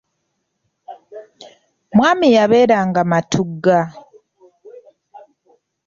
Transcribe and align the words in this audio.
Mwami 1.95 2.27
yabeeranga 2.37 3.01
Matugga. 3.11 3.79